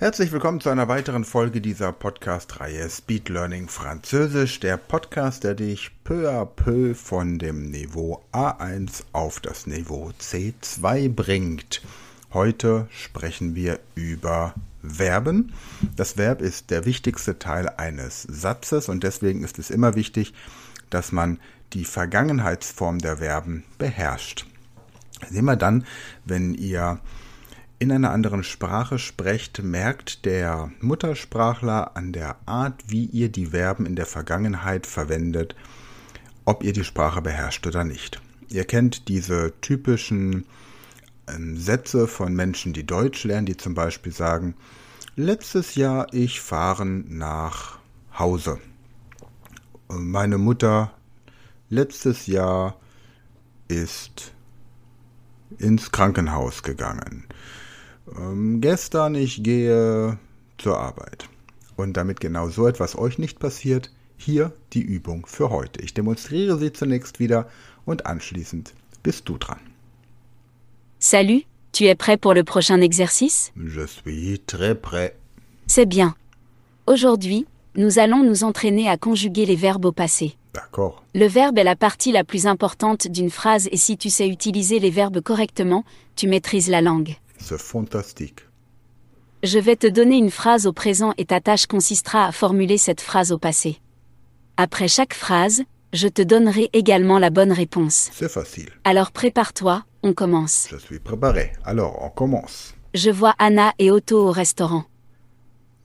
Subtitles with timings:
[0.00, 5.90] Herzlich willkommen zu einer weiteren Folge dieser Podcast-Reihe Speed Learning Französisch, der Podcast, der dich
[6.04, 11.82] peu à peu von dem Niveau A1 auf das Niveau C2 bringt.
[12.32, 15.52] Heute sprechen wir über Verben.
[15.96, 20.32] Das Verb ist der wichtigste Teil eines Satzes und deswegen ist es immer wichtig,
[20.90, 21.40] dass man
[21.72, 24.46] die Vergangenheitsform der Verben beherrscht.
[25.32, 25.84] Immer dann,
[26.24, 27.00] wenn ihr
[27.78, 33.86] in einer anderen Sprache sprecht, merkt der Muttersprachler an der Art, wie ihr die Verben
[33.86, 35.54] in der Vergangenheit verwendet,
[36.44, 38.20] ob ihr die Sprache beherrscht oder nicht.
[38.48, 40.46] Ihr kennt diese typischen
[41.28, 44.54] ähm, Sätze von Menschen, die Deutsch lernen, die zum Beispiel sagen,
[45.14, 47.78] letztes Jahr ich fahren nach
[48.18, 48.58] Hause.
[49.88, 50.92] Meine Mutter
[51.70, 52.76] letztes Jahr
[53.68, 54.32] ist
[55.58, 57.24] ins Krankenhaus gegangen.
[58.16, 60.18] Ähm, gestern, ich gehe
[60.58, 61.28] zur Arbeit.
[61.76, 65.80] Und damit genau so etwas euch nicht passiert, hier die Übung für heute.
[65.80, 67.48] Ich demonstriere sie zunächst wieder
[67.84, 69.60] und anschließend bist du dran.
[70.98, 75.14] Salut, tu es prêt pour le prochain exercice Je suis très prêt.
[75.68, 76.14] C'est bien.
[76.86, 80.34] Aujourd'hui, nous allons nous entraîner à conjuguer les verbes au passé.
[80.54, 81.04] D'accord.
[81.14, 84.80] Le verbe est la partie la plus importante d'une phrase et si tu sais utiliser
[84.80, 85.84] les verbes correctement,
[86.16, 87.14] tu maîtrises la langue.
[87.40, 88.40] C'est fantastique.
[89.42, 93.00] Je vais te donner une phrase au présent et ta tâche consistera à formuler cette
[93.00, 93.80] phrase au passé.
[94.56, 98.10] Après chaque phrase, je te donnerai également la bonne réponse.
[98.12, 98.70] C'est facile.
[98.84, 100.68] Alors prépare-toi, on commence.
[100.70, 101.52] Je suis préparé.
[101.64, 102.74] Alors, on commence.
[102.94, 104.84] Je vois Anna et Otto au restaurant.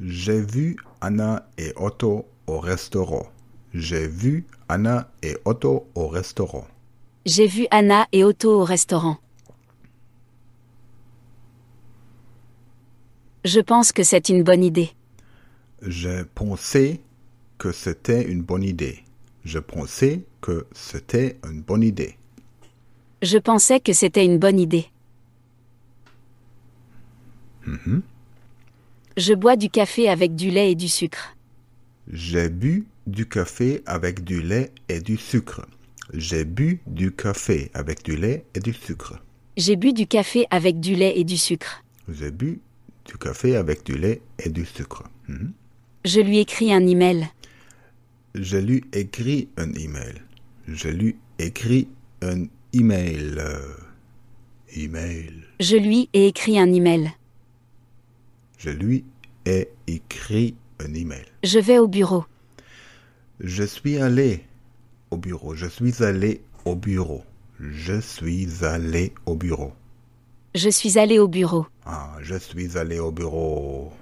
[0.00, 3.26] J'ai vu Anna et Otto au restaurant.
[3.74, 6.66] J'ai vu Anna et Otto au restaurant.
[7.24, 9.18] J'ai vu Anna et Otto au restaurant.
[13.44, 14.90] Je pense que c'est une bonne idée.
[15.82, 17.00] J'ai pensé
[17.58, 19.02] que c'était une bonne idée.
[19.44, 22.16] Je pensais que c'était une bonne idée.
[23.20, 24.86] Je pensais que c'était une bonne idée.
[27.66, 28.02] Mhm.
[29.16, 31.36] Je bois du café avec du lait et du sucre.
[32.08, 35.66] J'ai bu du café avec du lait et du sucre.
[36.14, 39.20] J'ai bu du café avec du lait et du sucre.
[39.56, 41.84] J'ai bu du café avec du lait et du sucre.
[42.08, 42.60] J'ai bu
[43.04, 45.04] du café avec du lait et du sucre.
[45.28, 45.52] Mhm.
[46.04, 47.28] Je lui écris un email.
[48.34, 50.22] Je lui écris un email.
[50.66, 51.88] Je lui écris
[52.22, 53.34] un email.
[53.38, 53.76] Euh,
[54.76, 55.32] email.
[55.60, 57.12] Je lui ai écrit un email.
[58.58, 59.04] Je lui
[59.44, 61.24] ai écrit un email.
[61.44, 62.24] Je vais au bureau.
[63.40, 64.44] Je suis allé
[65.10, 65.54] au bureau.
[65.54, 67.24] Je suis allé au bureau.
[67.60, 69.72] Je suis allé au bureau.
[70.54, 71.66] Je suis allé au bureau.
[71.86, 73.92] Ah, je suis allé au bureau.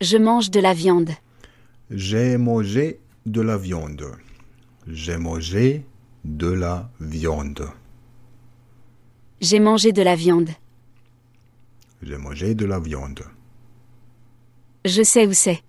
[0.00, 1.10] Je mange de la viande.
[1.90, 4.06] J'ai mangé de la viande.
[4.86, 5.84] J'ai mangé
[6.24, 7.70] de la viande.
[9.42, 10.50] J'ai mangé de la viande.
[12.02, 13.20] J'ai mangé de la viande.
[14.86, 15.62] Je sais où c'est.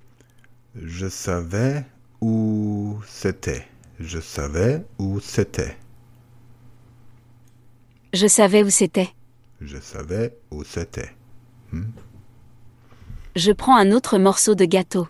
[0.81, 1.83] Je savais
[2.21, 3.67] où c'était.
[3.99, 5.75] Je savais où c'était.
[8.19, 9.11] Je savais où c'était.
[9.61, 11.11] Je savais où c'était.
[13.35, 15.07] Je prends un autre morceau de gâteau.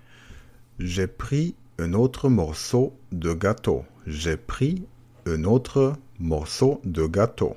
[0.78, 3.86] J'ai pris un autre morceau de gâteau.
[4.08, 4.84] J'ai pris
[5.26, 7.56] un autre morceau de gâteau.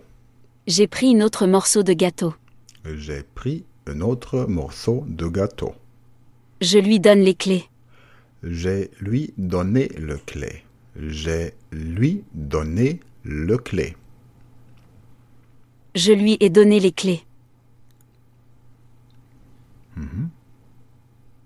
[0.69, 2.33] J'ai pris un autre morceau de gâteau.
[2.85, 5.75] J'ai pris un autre morceau de gâteau.
[6.61, 7.65] Je lui donne les clés.
[8.45, 10.63] J'ai lui donné le clé.
[10.95, 13.97] J'ai lui donné le clé.
[15.95, 17.23] Je lui ai donné les clés.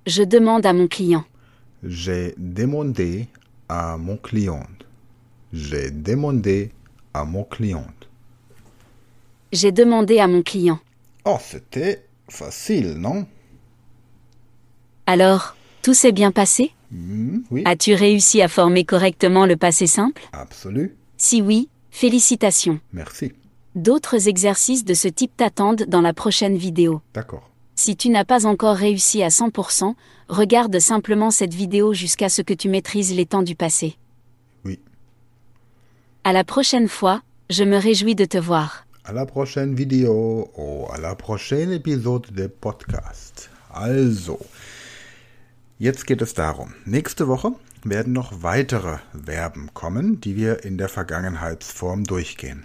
[0.06, 1.24] Je demande à mon client.
[1.82, 3.26] J'ai demandé
[3.68, 4.66] à mon client.
[5.52, 6.70] J'ai demandé
[7.14, 7.86] à mon client.
[9.52, 10.78] J'ai demandé à mon client.
[11.24, 13.26] Oh, c'était facile, non?
[15.06, 16.72] Alors, tout s'est bien passé?
[16.90, 20.22] Hmm, Oui, As-tu réussi à former correctement le passé simple?
[20.32, 20.96] Absolu.
[21.16, 22.78] Si oui, félicitations.
[22.92, 23.32] Merci.
[23.74, 27.00] D'autres exercices de ce type t'attendent dans la prochaine vidéo.
[27.12, 27.50] D'accord.
[27.74, 29.94] Si tu n'as pas encore réussi à 100%,
[30.28, 33.96] regarde simplement cette vidéo jusqu'à ce que tu maîtrises les temps du passé.
[34.64, 34.78] Oui.
[36.22, 38.86] À la prochaine fois, je me réjouis de te voir.
[39.04, 43.50] À la prochaine Video, oh, à la prochaine Episode des Podcast.
[43.72, 44.38] Also,
[45.80, 46.72] jetzt geht es darum.
[46.86, 47.50] Nächste Woche
[47.82, 52.64] werden noch weitere Verben kommen, die wir in der Vergangenheitsform durchgehen.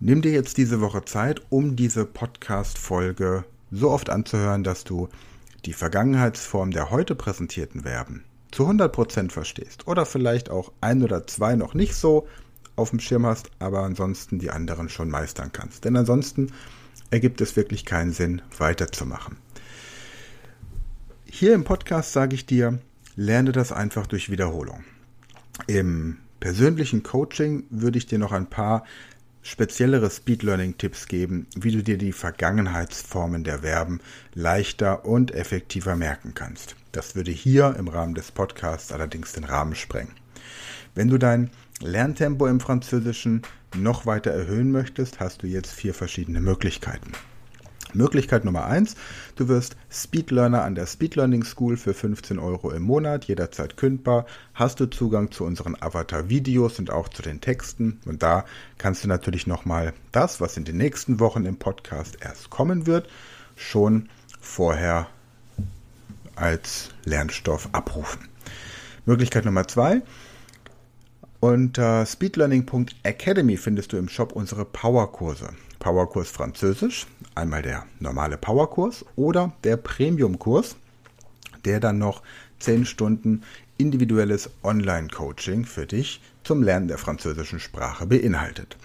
[0.00, 5.08] Nimm dir jetzt diese Woche Zeit, um diese Podcast-Folge so oft anzuhören, dass du
[5.64, 9.86] die Vergangenheitsform der heute präsentierten Verben zu 100% verstehst.
[9.86, 12.26] Oder vielleicht auch ein oder zwei noch nicht so
[12.76, 15.84] auf dem Schirm hast, aber ansonsten die anderen schon meistern kannst.
[15.84, 16.52] Denn ansonsten
[17.10, 19.36] ergibt es wirklich keinen Sinn, weiterzumachen.
[21.24, 22.80] Hier im Podcast sage ich dir,
[23.16, 24.84] lerne das einfach durch Wiederholung.
[25.68, 28.84] Im persönlichen Coaching würde ich dir noch ein paar
[29.44, 34.00] speziellere Speed Learning Tipps geben, wie du dir die Vergangenheitsformen der Verben
[34.32, 36.74] leichter und effektiver merken kannst.
[36.92, 40.14] Das würde hier im Rahmen des Podcasts allerdings den Rahmen sprengen.
[40.94, 41.50] Wenn du dein
[41.80, 43.42] Lerntempo im Französischen
[43.76, 47.12] noch weiter erhöhen möchtest, hast du jetzt vier verschiedene Möglichkeiten.
[47.94, 48.96] Möglichkeit Nummer eins:
[49.36, 54.26] Du wirst Speedlearner an der Speed Learning School für 15 Euro im Monat, jederzeit kündbar.
[54.54, 58.00] Hast du Zugang zu unseren Avatar-Videos und auch zu den Texten.
[58.04, 58.44] Und da
[58.78, 63.08] kannst du natürlich nochmal das, was in den nächsten Wochen im Podcast erst kommen wird,
[63.56, 64.08] schon
[64.40, 65.08] vorher
[66.36, 68.28] als Lernstoff abrufen.
[69.06, 70.02] Möglichkeit Nummer zwei:
[71.44, 75.50] unter speedlearning.academy findest du im Shop unsere Powerkurse.
[75.78, 80.76] Powerkurs Französisch, einmal der normale Powerkurs oder der Premiumkurs,
[81.66, 82.22] der dann noch
[82.60, 83.42] 10 Stunden
[83.76, 88.78] individuelles Online-Coaching für dich zum Lernen der französischen Sprache beinhaltet.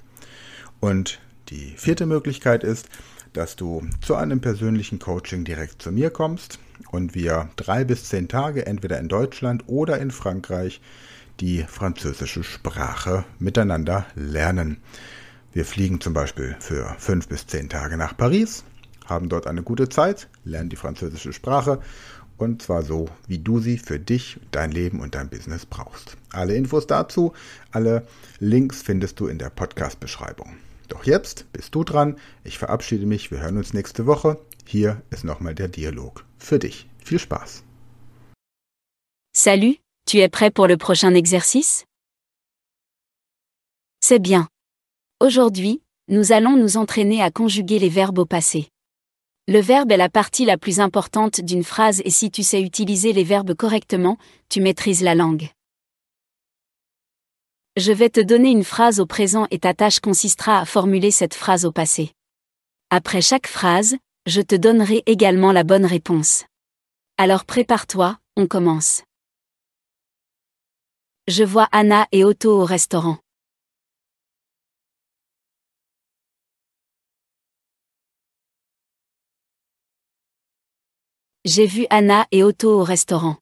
[0.81, 2.89] Und die vierte Möglichkeit ist,
[3.31, 6.59] dass du zu einem persönlichen Coaching direkt zu mir kommst
[6.91, 10.81] und wir drei bis zehn Tage entweder in Deutschland oder in Frankreich
[11.39, 14.77] die französische Sprache miteinander lernen.
[15.53, 18.63] Wir fliegen zum Beispiel für fünf bis zehn Tage nach Paris,
[19.05, 21.79] haben dort eine gute Zeit, lernen die französische Sprache
[22.37, 26.15] und zwar so, wie du sie für dich, dein Leben und dein Business brauchst.
[26.31, 27.33] Alle Infos dazu,
[27.71, 28.07] alle
[28.39, 30.55] Links findest du in der Podcast-Beschreibung.
[30.87, 32.17] Doch jetzt bist du dran.
[32.43, 33.29] Ich verabschiede mich.
[33.29, 34.39] Wir hören uns nächste Woche.
[34.65, 36.89] Hier ist nochmal der Dialog für dich.
[37.03, 37.63] Viel Spaß.
[39.35, 39.79] Salut
[40.09, 41.85] Tu es prêt pour le prochain exercice?
[44.03, 44.47] C'est bien.
[45.19, 48.69] Aujourd'hui, nous allons nous entraîner à conjuguer les verbes au passé.
[49.47, 53.13] Le verbe est la partie la plus importante d'une phrase et si tu sais utiliser
[53.13, 54.17] les verbes correctement,
[54.49, 55.47] tu maîtrises la langue.
[57.77, 61.35] Je vais te donner une phrase au présent et ta tâche consistera à formuler cette
[61.35, 62.13] phrase au passé.
[62.89, 63.95] Après chaque phrase,
[64.25, 66.45] je te donnerai également la bonne réponse.
[67.17, 69.03] Alors prépare-toi, on commence.
[71.31, 73.19] Je vois Anna et Otto au restaurant.
[81.45, 83.37] J'ai vu Anna et Otto au restaurant.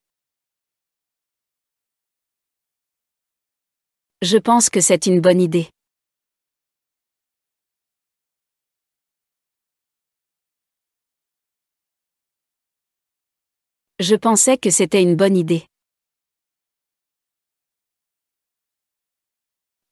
[4.21, 5.69] Je pense que c'est une bonne idée.
[14.01, 15.69] Je pensais que c'était une bonne idée.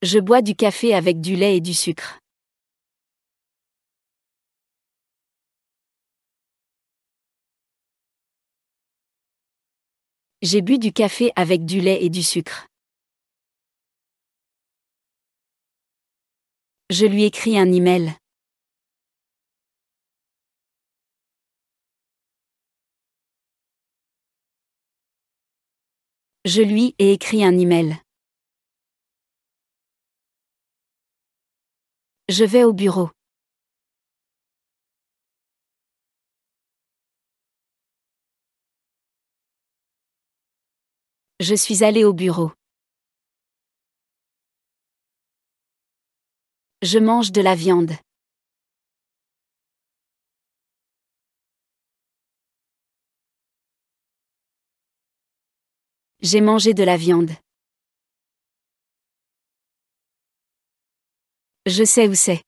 [0.05, 2.19] Je bois du café avec du lait et du sucre.
[10.43, 12.67] J'ai bu du café avec du lait et du sucre.
[16.91, 18.13] Je lui écris un email.
[26.45, 28.04] Je lui ai écrit un email.
[32.27, 33.11] Je vais au bureau.
[41.39, 42.51] Je suis allé au bureau.
[46.81, 47.91] Je mange de la viande.
[56.21, 57.44] J'ai mangé de la viande.
[61.67, 62.43] Je sais où c'est.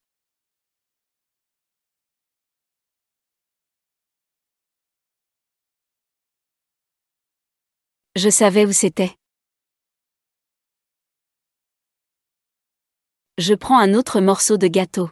[8.16, 9.16] Je savais où c'était.
[13.40, 15.10] Je prends un autre morceau de gâteau.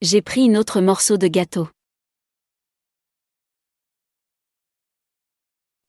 [0.00, 1.68] J'ai pris un autre morceau de gâteau.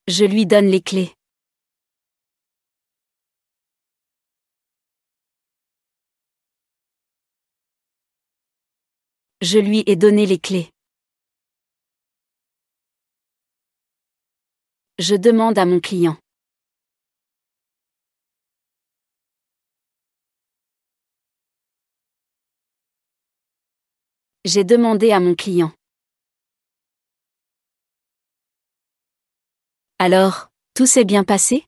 [0.06, 1.14] Je lui donne les clés.
[9.40, 10.70] Je lui ai donné les clés.
[14.98, 16.18] Je demande à mon client.
[24.44, 25.72] J'ai demandé à mon client.
[29.98, 31.66] Alors, tout s'est bien passé?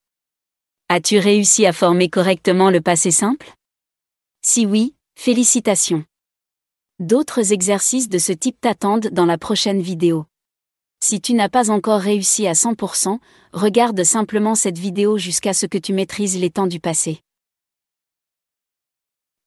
[0.89, 3.53] As-tu réussi à former correctement le passé simple?
[4.43, 6.05] Si oui, félicitations.
[6.99, 10.27] D'autres exercices de ce type t'attendent dans la prochaine vidéo.
[10.99, 13.21] Si tu n'as pas encore réussi à 100%,
[13.53, 17.21] regarde simplement cette vidéo jusqu'à ce que tu maîtrises les temps du passé.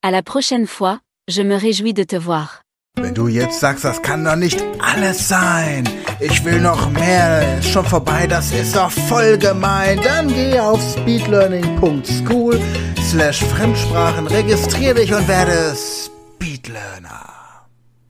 [0.00, 2.62] À la prochaine fois, je me réjouis de te voir.
[2.96, 7.70] Wenn du jetzt sagst, das kann doch nicht alles sein, ich will noch mehr, ist
[7.70, 12.60] schon vorbei, das ist doch voll gemein, dann geh auf speedlearning.school
[13.00, 17.29] slash Fremdsprachen, registrier dich und werde Speedlearner.